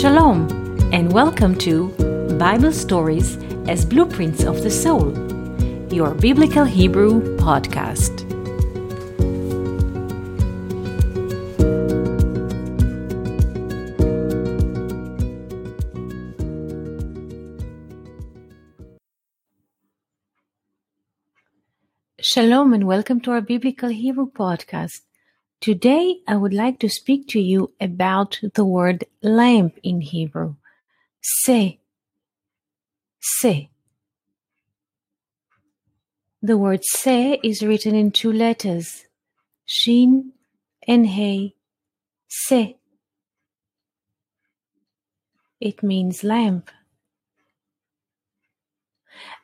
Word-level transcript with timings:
Shalom, 0.00 0.48
and 0.94 1.12
welcome 1.12 1.54
to 1.56 1.88
Bible 2.38 2.72
Stories 2.72 3.36
as 3.68 3.84
Blueprints 3.84 4.44
of 4.44 4.62
the 4.62 4.70
Soul, 4.70 5.12
your 5.92 6.14
Biblical 6.14 6.64
Hebrew 6.64 7.36
podcast. 7.36 8.24
Shalom, 22.22 22.72
and 22.72 22.86
welcome 22.86 23.20
to 23.20 23.32
our 23.32 23.42
Biblical 23.42 23.90
Hebrew 23.90 24.30
podcast. 24.30 25.02
Today, 25.60 26.20
I 26.26 26.36
would 26.36 26.54
like 26.54 26.78
to 26.78 26.88
speak 26.88 27.28
to 27.28 27.38
you 27.38 27.70
about 27.78 28.40
the 28.54 28.64
word 28.64 29.04
lamp 29.20 29.78
in 29.82 30.00
Hebrew. 30.00 30.54
Se. 31.20 31.78
Se. 33.20 33.68
The 36.40 36.56
word 36.56 36.80
se 36.82 37.40
is 37.42 37.62
written 37.62 37.94
in 37.94 38.10
two 38.10 38.32
letters, 38.32 39.04
shin 39.66 40.32
and 40.88 41.06
hey. 41.06 41.54
Se. 42.26 42.78
It 45.60 45.82
means 45.82 46.24
lamp. 46.24 46.70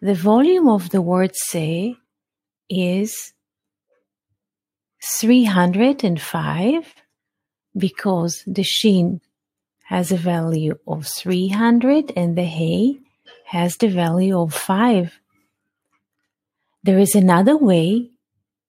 The 0.01 0.15
volume 0.15 0.67
of 0.67 0.89
the 0.89 1.03
word 1.03 1.33
se 1.35 1.99
is 2.71 3.35
305 5.21 6.95
because 7.77 8.43
the 8.47 8.63
shin 8.63 9.21
has 9.85 10.13
a 10.13 10.17
value 10.17 10.79
of 10.87 11.07
300 11.07 12.13
and 12.17 12.37
the 12.37 12.45
hey 12.45 12.99
has 13.47 13.77
the 13.77 13.89
value 13.89 14.39
of 14.39 14.53
5. 14.53 15.19
There 16.83 16.99
is 16.99 17.15
another 17.15 17.57
way 17.57 18.11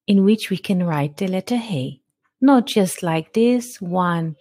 in 0.05 0.23
which 0.23 0.49
we 0.49 0.57
can 0.57 0.83
write 0.83 1.17
the 1.17 1.27
letter 1.27 1.57
hey, 1.57 2.01
not 2.39 2.65
just 2.65 3.03
like 3.03 3.33
this 3.33 3.81
one 3.81 4.35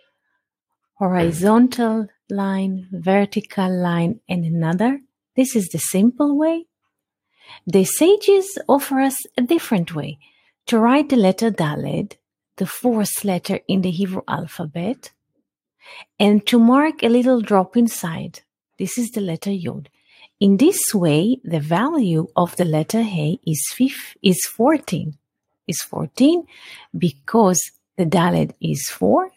horizontal 0.95 2.09
line, 2.31 2.89
vertical 2.93 3.70
line, 3.70 4.20
and 4.29 4.45
another. 4.45 5.01
This 5.35 5.57
is 5.57 5.69
the 5.69 5.79
simple 5.79 6.37
way. 6.37 6.67
The 7.67 7.85
sages 7.85 8.59
offer 8.69 9.01
us 9.01 9.17
a 9.37 9.43
different 9.43 9.95
way 9.95 10.19
to 10.67 10.78
write 10.78 11.09
the 11.09 11.17
letter 11.17 11.50
Daled, 11.50 12.17
the 12.56 12.67
fourth 12.67 13.25
letter 13.25 13.61
in 13.69 13.83
the 13.83 13.91
Hebrew 13.91 14.22
alphabet, 14.27 15.12
and 16.19 16.45
to 16.47 16.58
mark 16.58 17.03
a 17.03 17.08
little 17.08 17.41
drop 17.41 17.77
inside. 17.77 18.41
This 18.78 18.98
is 18.98 19.11
the 19.11 19.20
letter 19.20 19.53
Yod. 19.53 19.89
In 20.41 20.56
this 20.56 20.78
way, 20.92 21.41
the 21.45 21.61
value 21.61 22.27
of 22.36 22.56
the 22.56 22.64
letter 22.64 23.03
He 23.03 23.41
is 23.47 23.62
fifth, 23.75 24.17
is 24.23 24.45
14. 24.45 25.17
Is 25.67 25.83
14 25.83 26.47
because 26.97 27.61
the 27.97 28.05
Daled 28.05 28.53
is 28.61 28.89
4 28.89 29.30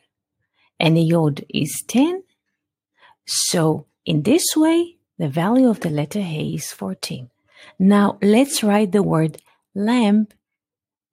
and 0.80 0.95
the 0.95 1.02
Yod 1.02 1.43
is 1.49 1.83
10. 1.88 2.23
So 3.25 3.88
in 4.05 4.23
this 4.23 4.43
way, 4.55 4.97
the 5.17 5.27
value 5.27 5.69
of 5.69 5.80
the 5.80 5.89
letter 5.89 6.21
He 6.21 6.55
is 6.55 6.71
14. 6.71 7.30
Now 7.80 8.19
let's 8.21 8.64
write 8.64 8.91
the 8.91 9.02
word 9.02 9.41
lamp 9.73 10.33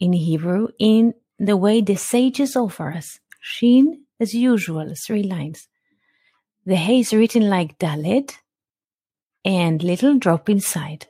in 0.01 0.13
Hebrew 0.13 0.69
in 0.79 1.15
the 1.39 1.57
way 1.57 1.81
the 1.81 1.97
sages 1.97 2.57
offer 2.57 2.93
us. 2.93 3.19
Shin, 3.41 4.05
as 4.19 4.35
usual, 4.35 4.93
three 5.07 5.23
lines. 5.23 5.69
The 6.65 6.77
hay 6.77 7.01
is 7.01 7.13
written 7.13 7.49
like 7.49 7.79
Dalet 7.79 8.33
and 9.45 9.83
little 9.83 10.19
drop 10.19 10.49
inside. 10.49 11.07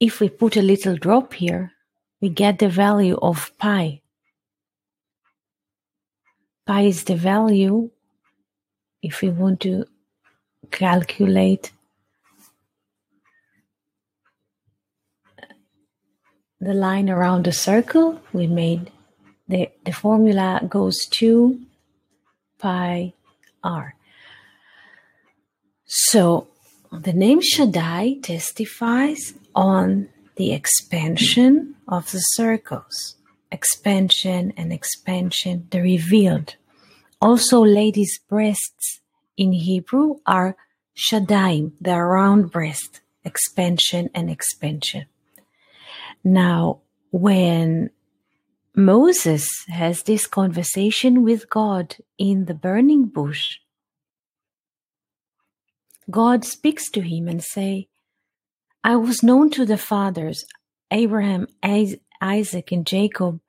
If 0.00 0.20
we 0.20 0.28
put 0.28 0.56
a 0.56 0.62
little 0.62 0.96
drop 0.96 1.34
here, 1.34 1.72
we 2.20 2.28
get 2.28 2.58
the 2.58 2.68
value 2.68 3.18
of 3.20 3.50
pi. 3.58 4.00
Pi 6.66 6.82
is 6.82 7.04
the 7.04 7.16
value, 7.16 7.90
if 9.02 9.22
we 9.22 9.30
want 9.30 9.60
to 9.60 9.86
calculate 10.70 11.72
the 16.60 16.74
line 16.74 17.08
around 17.08 17.44
the 17.44 17.52
circle, 17.52 18.20
we 18.32 18.46
made 18.46 18.90
the, 19.48 19.70
the 19.84 19.92
formula 19.92 20.60
goes 20.68 21.06
to 21.10 21.60
pi 22.58 23.14
r. 23.64 23.94
So 25.86 26.48
the 26.92 27.12
name 27.12 27.40
Shaddai 27.40 28.18
testifies 28.22 29.34
on 29.54 30.08
the 30.36 30.52
expansion 30.52 31.74
of 31.86 32.10
the 32.12 32.18
circles. 32.18 33.16
Expansion 33.50 34.52
and 34.56 34.72
expansion, 34.72 35.66
the 35.70 35.80
revealed. 35.80 36.56
Also, 37.20 37.64
ladies' 37.64 38.20
breasts 38.28 39.00
in 39.36 39.52
Hebrew 39.52 40.16
are 40.26 40.56
Shaddaim, 40.96 41.72
the 41.80 41.96
round 41.96 42.50
breast, 42.50 43.00
expansion 43.24 44.10
and 44.14 44.30
expansion. 44.30 45.06
Now, 46.22 46.80
when 47.10 47.90
Moses 48.78 49.48
has 49.66 50.04
this 50.04 50.28
conversation 50.28 51.24
with 51.24 51.50
God 51.50 51.96
in 52.16 52.44
the 52.44 52.54
burning 52.54 53.06
bush. 53.06 53.56
God 56.08 56.44
speaks 56.44 56.88
to 56.92 57.00
him 57.00 57.26
and 57.26 57.42
say, 57.42 57.88
I 58.84 58.94
was 58.94 59.24
known 59.24 59.50
to 59.50 59.66
the 59.66 59.78
fathers, 59.78 60.44
Abraham, 60.92 61.48
Isaac, 62.22 62.70
and 62.70 62.86
Jacob, 62.86 63.40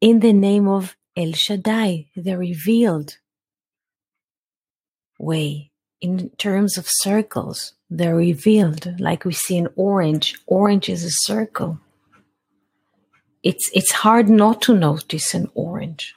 in 0.00 0.18
the 0.18 0.32
name 0.32 0.66
of 0.66 0.96
El 1.16 1.30
Shaddai, 1.30 2.08
the 2.16 2.36
revealed 2.36 3.18
way. 5.16 5.70
In 6.00 6.30
terms 6.38 6.76
of 6.76 6.88
circles, 6.88 7.74
the 7.88 8.12
revealed, 8.12 8.98
like 8.98 9.24
we 9.24 9.32
see 9.32 9.58
in 9.58 9.68
orange. 9.76 10.34
Orange 10.48 10.88
is 10.88 11.04
a 11.04 11.10
circle 11.10 11.78
it's 13.46 13.70
it's 13.72 13.92
hard 13.92 14.28
not 14.28 14.60
to 14.62 14.74
notice 14.74 15.32
an 15.32 15.48
orange. 15.54 16.16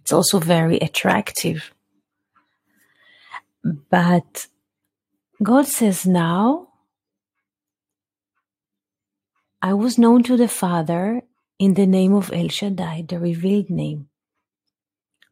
It's 0.00 0.12
also 0.12 0.38
very 0.38 0.78
attractive. 0.88 1.72
But 3.90 4.46
God 5.42 5.66
says 5.66 6.04
now 6.04 6.68
I 9.62 9.72
was 9.72 9.96
known 9.96 10.22
to 10.24 10.36
the 10.36 10.52
Father 10.62 11.22
in 11.58 11.72
the 11.72 11.86
name 11.86 12.12
of 12.14 12.30
El 12.34 12.48
Shaddai, 12.48 13.06
the 13.08 13.18
revealed 13.18 13.70
name. 13.70 14.08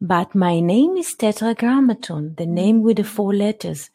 But 0.01 0.33
my 0.33 0.59
name 0.59 0.97
is 0.97 1.15
Tetragrammaton, 1.15 2.35
the 2.35 2.47
name 2.47 2.81
with 2.81 2.97
the 2.97 3.03
four 3.03 3.33
letters. 3.33 3.91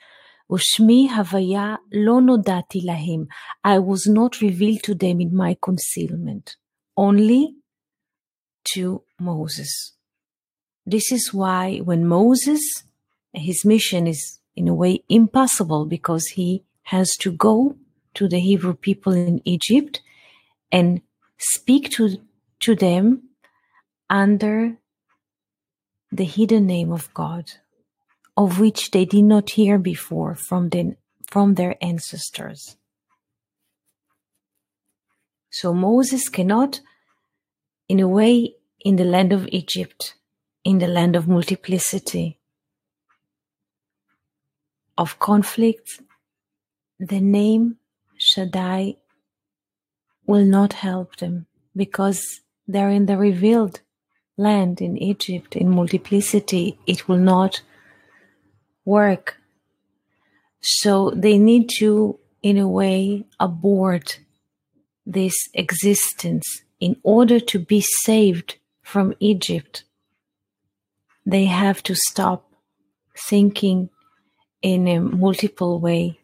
Ushmi 0.48 1.08
Havaya 1.08 1.78
lo 1.92 2.20
nodati 2.20 2.84
lahim. 2.84 3.26
I 3.64 3.80
was 3.80 4.06
not 4.06 4.40
revealed 4.40 4.84
to 4.84 4.94
them 4.94 5.20
in 5.20 5.34
my 5.34 5.56
concealment 5.60 6.56
only 6.96 7.56
to 8.74 9.02
Moses. 9.18 9.92
This 10.84 11.12
is 11.12 11.32
why 11.32 11.78
when 11.78 12.06
Moses, 12.06 12.60
his 13.32 13.64
mission 13.64 14.06
is 14.06 14.38
in 14.56 14.68
a 14.68 14.74
way 14.74 15.04
impossible 15.08 15.86
because 15.86 16.26
he 16.26 16.64
has 16.84 17.10
to 17.20 17.32
go 17.32 17.76
to 18.14 18.28
the 18.28 18.40
Hebrew 18.40 18.74
people 18.74 19.12
in 19.12 19.40
Egypt 19.44 20.00
and 20.70 21.00
speak 21.38 21.90
to, 21.92 22.18
to 22.60 22.74
them 22.74 23.22
under 24.10 24.76
the 26.10 26.24
hidden 26.24 26.66
name 26.66 26.92
of 26.92 27.12
God, 27.14 27.52
of 28.36 28.60
which 28.60 28.90
they 28.90 29.04
did 29.04 29.24
not 29.24 29.50
hear 29.50 29.78
before 29.78 30.34
from, 30.34 30.68
the, 30.68 30.96
from 31.26 31.54
their 31.54 31.76
ancestors. 31.80 32.76
So 35.52 35.74
Moses 35.74 36.30
cannot, 36.30 36.80
in 37.86 38.00
a 38.00 38.08
way, 38.08 38.54
in 38.80 38.96
the 38.96 39.04
land 39.04 39.34
of 39.34 39.46
Egypt, 39.52 40.14
in 40.64 40.78
the 40.78 40.88
land 40.88 41.14
of 41.14 41.28
multiplicity, 41.28 42.38
of 44.96 45.18
conflict, 45.18 46.00
the 46.98 47.20
name 47.20 47.76
Shaddai 48.16 48.96
will 50.26 50.46
not 50.46 50.72
help 50.72 51.16
them 51.16 51.46
because 51.76 52.40
they're 52.66 52.88
in 52.88 53.04
the 53.04 53.18
revealed 53.18 53.80
land 54.38 54.80
in 54.80 54.96
Egypt 54.96 55.54
in 55.54 55.68
multiplicity. 55.68 56.78
It 56.86 57.08
will 57.08 57.18
not 57.18 57.60
work. 58.86 59.36
So 60.62 61.10
they 61.10 61.36
need 61.36 61.68
to, 61.78 62.18
in 62.42 62.56
a 62.56 62.68
way, 62.68 63.26
abort 63.38 64.20
this 65.06 65.34
existence 65.54 66.62
in 66.80 66.96
order 67.02 67.40
to 67.40 67.58
be 67.58 67.80
saved 67.80 68.56
from 68.82 69.14
Egypt. 69.20 69.84
They 71.24 71.46
have 71.46 71.82
to 71.84 71.94
stop 71.94 72.52
thinking 73.28 73.90
in 74.60 74.88
a 74.88 74.98
multiple 74.98 75.78
way, 75.78 76.20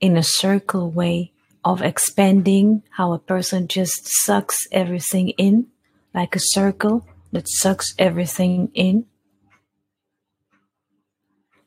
in 0.00 0.16
a 0.16 0.22
circle 0.22 0.90
way 0.90 1.32
of 1.64 1.82
expanding, 1.82 2.82
how 2.90 3.12
a 3.12 3.18
person 3.18 3.68
just 3.68 4.00
sucks 4.24 4.56
everything 4.72 5.30
in, 5.30 5.66
like 6.14 6.34
a 6.34 6.40
circle 6.40 7.06
that 7.32 7.48
sucks 7.48 7.94
everything 7.98 8.70
in. 8.74 9.06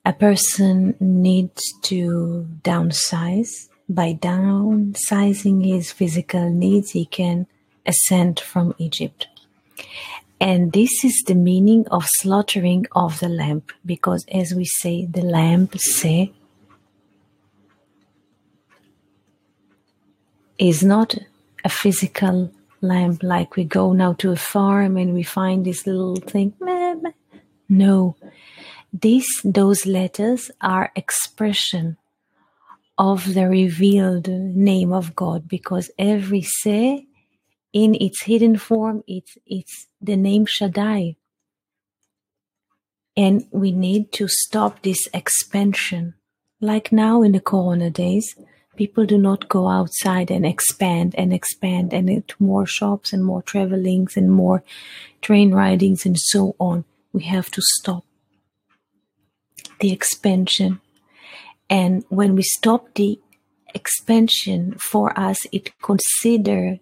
A 0.05 0.11
person 0.11 0.95
needs 0.99 1.61
to 1.83 2.47
downsize 2.61 3.69
by 3.89 4.13
downsizing 4.13 5.65
his 5.65 5.91
physical 5.91 6.49
needs, 6.49 6.91
he 6.91 7.05
can 7.05 7.47
ascend 7.85 8.39
from 8.39 8.73
Egypt. 8.77 9.27
And 10.39 10.73
this 10.73 11.03
is 11.03 11.23
the 11.25 11.35
meaning 11.35 11.87
of 11.89 12.05
slaughtering 12.17 12.85
of 12.93 13.19
the 13.19 13.29
lamb, 13.29 13.63
because 13.85 14.25
as 14.31 14.53
we 14.53 14.65
say, 14.65 15.05
the 15.05 15.21
lamb 15.21 15.69
say 15.77 16.31
is 20.57 20.83
not 20.83 21.15
a 21.63 21.69
physical 21.69 22.51
lamb 22.81 23.17
like 23.21 23.55
we 23.55 23.63
go 23.63 23.93
now 23.93 24.13
to 24.13 24.31
a 24.31 24.35
farm 24.35 24.97
and 24.97 25.13
we 25.13 25.23
find 25.23 25.65
this 25.65 25.87
little 25.87 26.17
thing. 26.17 26.53
No, 27.69 28.15
these 28.91 29.27
those 29.43 29.85
letters 29.85 30.51
are 30.61 30.91
expression 30.95 31.97
of 33.11 33.33
the 33.33 33.49
revealed 33.49 34.29
name 34.29 34.93
of 34.93 35.13
God 35.13 35.45
because 35.45 35.91
every 35.99 36.41
say 36.41 37.05
in 37.73 37.95
its 37.95 38.23
hidden 38.23 38.55
form 38.57 39.03
it's 39.07 39.37
it's 39.45 39.87
the 39.99 40.15
name 40.15 40.45
Shaddai. 40.45 41.17
And 43.17 43.43
we 43.51 43.71
need 43.71 44.13
to 44.13 44.27
stop 44.29 44.81
this 44.81 45.07
expansion. 45.13 46.13
Like 46.61 46.93
now 46.93 47.23
in 47.23 47.33
the 47.33 47.41
corona 47.41 47.89
days, 47.89 48.35
people 48.77 49.05
do 49.05 49.17
not 49.17 49.49
go 49.49 49.67
outside 49.67 50.31
and 50.31 50.45
expand 50.45 51.13
and 51.17 51.33
expand 51.33 51.93
and 51.93 52.09
into 52.09 52.35
more 52.39 52.65
shops 52.65 53.11
and 53.11 53.23
more 53.23 53.41
travelings 53.41 54.15
and 54.15 54.31
more 54.31 54.63
train 55.21 55.51
ridings 55.53 56.05
and 56.05 56.17
so 56.17 56.55
on. 56.57 56.85
We 57.11 57.23
have 57.23 57.51
to 57.51 57.61
stop 57.61 58.05
the 59.81 59.91
expansion 59.91 60.79
and 61.73 62.05
when 62.09 62.35
we 62.35 62.43
stop 62.43 62.93
the 62.93 63.19
expansion 63.73 64.75
for 64.77 65.19
us, 65.19 65.39
it 65.51 65.71
consider 65.81 66.77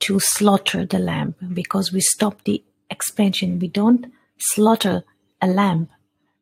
to 0.00 0.18
slaughter 0.20 0.86
the 0.86 0.98
lamb 0.98 1.34
because 1.52 1.92
we 1.92 2.00
stop 2.00 2.42
the 2.44 2.64
expansion. 2.88 3.58
We 3.58 3.68
don't 3.68 4.06
slaughter 4.38 5.04
a 5.42 5.48
lamb, 5.48 5.90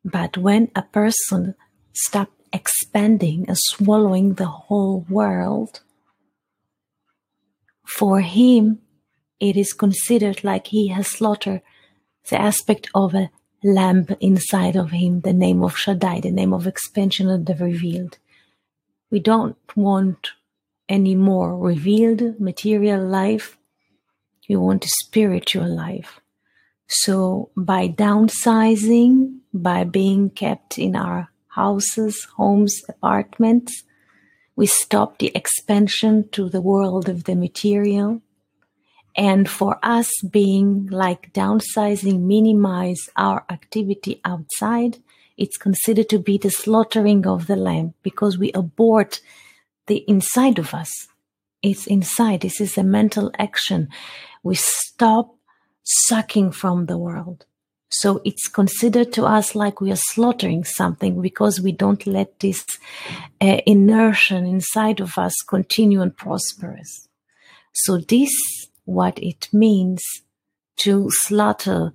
but 0.05 0.37
when 0.37 0.71
a 0.73 0.83
person 0.83 1.55
stop 1.91 2.31
expanding 2.53 3.43
and 3.49 3.57
swallowing 3.59 4.35
the 4.35 4.47
whole 4.47 5.05
world, 5.09 5.81
for 7.83 8.21
him, 8.21 8.79
it 9.37 9.57
is 9.57 9.73
considered 9.73 10.45
like 10.45 10.67
he 10.67 10.87
has 10.87 11.07
slaughtered 11.07 11.61
the 12.29 12.39
aspect 12.39 12.89
of 12.95 13.13
a 13.13 13.31
lamp 13.63 14.11
inside 14.19 14.75
of 14.75 14.91
him, 14.91 15.21
the 15.21 15.33
name 15.33 15.63
of 15.63 15.77
Shaddai, 15.77 16.21
the 16.21 16.31
name 16.31 16.53
of 16.53 16.67
expansion 16.67 17.29
of 17.29 17.45
the 17.45 17.55
revealed. 17.55 18.17
We 19.09 19.19
don't 19.19 19.57
want 19.75 20.31
any 20.89 21.15
more 21.15 21.57
revealed 21.57 22.39
material 22.39 23.05
life. 23.05 23.57
We 24.49 24.55
want 24.55 24.85
a 24.85 24.89
spiritual 25.05 25.67
life. 25.67 26.19
So 26.87 27.51
by 27.55 27.87
downsizing, 27.87 29.39
by 29.53 29.85
being 29.85 30.29
kept 30.29 30.77
in 30.77 30.95
our 30.95 31.29
houses, 31.47 32.27
homes, 32.35 32.81
apartments, 32.89 33.83
we 34.55 34.65
stop 34.65 35.19
the 35.19 35.31
expansion 35.35 36.27
to 36.29 36.49
the 36.49 36.61
world 36.61 37.07
of 37.07 37.23
the 37.23 37.35
material 37.35 38.21
and 39.15 39.49
for 39.49 39.77
us 39.83 40.09
being 40.29 40.87
like 40.87 41.33
downsizing, 41.33 42.21
minimize 42.21 43.09
our 43.15 43.43
activity 43.49 44.21
outside, 44.23 44.99
it's 45.37 45.57
considered 45.57 46.09
to 46.09 46.19
be 46.19 46.37
the 46.37 46.51
slaughtering 46.51 47.25
of 47.27 47.47
the 47.47 47.55
lamb 47.55 47.93
because 48.03 48.37
we 48.37 48.51
abort 48.53 49.21
the 49.87 50.03
inside 50.07 50.59
of 50.59 50.73
us. 50.73 51.07
It's 51.61 51.87
inside. 51.87 52.41
This 52.41 52.61
is 52.61 52.77
a 52.77 52.83
mental 52.83 53.31
action. 53.37 53.89
We 54.43 54.55
stop 54.55 55.35
sucking 55.83 56.51
from 56.51 56.85
the 56.85 56.97
world. 56.97 57.45
So 57.89 58.21
it's 58.23 58.47
considered 58.47 59.11
to 59.13 59.25
us 59.25 59.53
like 59.53 59.81
we 59.81 59.91
are 59.91 59.97
slaughtering 59.97 60.63
something 60.63 61.21
because 61.21 61.59
we 61.59 61.73
don't 61.73 62.07
let 62.07 62.39
this 62.39 62.63
uh, 63.41 63.57
inertia 63.65 64.37
inside 64.37 65.01
of 65.01 65.17
us 65.17 65.33
continue 65.47 66.01
and 66.01 66.15
prosperous. 66.15 67.09
So 67.73 67.97
this 67.97 68.31
what 68.85 69.19
it 69.19 69.47
means 69.53 70.03
to 70.77 71.09
slaughter 71.11 71.93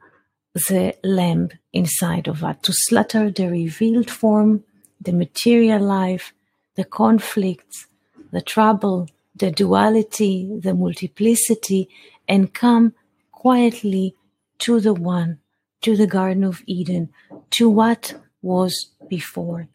the 0.69 0.95
lamb 1.05 1.51
inside 1.73 2.29
of 2.29 2.43
us, 2.43 2.57
to 2.63 2.73
slaughter 2.73 3.31
the 3.31 3.49
revealed 3.49 4.11
form, 4.11 4.65
the 5.01 5.13
material 5.13 5.83
life, 5.83 6.33
the 6.77 6.85
conflicts, 6.85 7.87
the 8.33 8.41
trouble, 8.41 9.09
the 9.35 9.51
duality, 9.51 10.59
the 10.63 10.75
multiplicity, 10.75 11.89
and 12.27 12.55
come 12.55 12.95
quietly 13.33 14.15
to 14.59 14.81
the 14.81 14.95
one, 14.95 15.39
to 15.83 15.97
the 15.97 16.07
Garden 16.07 16.45
of 16.45 16.63
Eden, 16.67 17.11
to 17.51 17.69
what 17.69 18.15
was 18.41 18.91
before. 19.09 19.69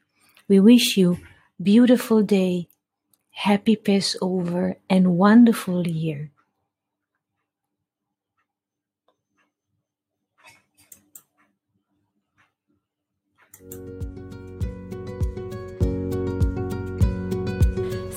We 0.48 0.60
wish 0.60 0.98
you 0.98 1.20
beautiful 1.62 2.24
day, 2.24 2.68
happy 3.32 3.75
Passover, 3.75 4.77
and 4.89 5.18
wonderful 5.18 5.88
year. 5.88 6.32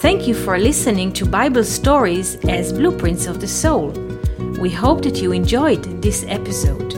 Thank 0.04 0.28
you 0.28 0.34
for 0.34 0.58
listening 0.58 1.12
to 1.14 1.24
Bible 1.24 1.64
stories 1.64 2.36
as 2.44 2.72
blueprints 2.72 3.26
of 3.26 3.40
the 3.40 3.48
soul. 3.48 3.90
We 4.60 4.70
hope 4.70 5.02
that 5.02 5.16
you 5.16 5.32
enjoyed 5.32 6.02
this 6.02 6.24
episode. 6.28 6.94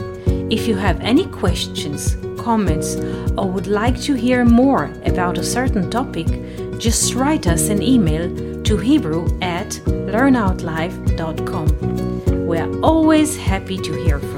If 0.51 0.67
you 0.67 0.75
have 0.75 0.99
any 0.99 1.25
questions, 1.25 2.17
comments, 2.37 2.95
or 3.37 3.49
would 3.49 3.67
like 3.67 3.99
to 4.01 4.13
hear 4.13 4.45
more 4.45 4.91
about 5.05 5.37
a 5.37 5.43
certain 5.43 5.89
topic, 5.89 6.27
just 6.79 7.13
write 7.13 7.47
us 7.47 7.69
an 7.69 7.81
email 7.81 8.29
to 8.63 8.77
hebrew 8.77 9.25
at 9.41 9.69
learnoutlive.com. 9.85 12.47
We 12.47 12.57
are 12.57 12.79
always 12.81 13.35
happy 13.35 13.77
to 13.77 13.93
hear 14.03 14.19
from 14.19 14.29
you. 14.29 14.36